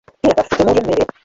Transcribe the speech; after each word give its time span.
Ye 0.23 0.29
abaffe, 0.33 0.55
temuulye 0.55 0.81
mmere? 0.83 1.03